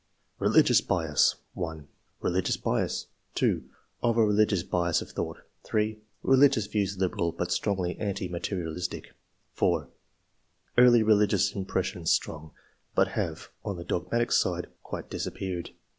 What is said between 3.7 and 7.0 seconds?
'* Of a religious bias of thought." 3. '* Religious views